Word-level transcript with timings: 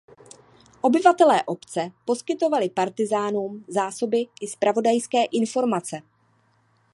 Obyvatelé 0.81 1.43
obce 1.47 1.91
poskytovali 2.05 2.69
partyzánům 2.69 3.65
zásoby 3.67 4.25
i 4.41 4.47
zpravodajské 4.47 5.23
informace. 5.25 6.01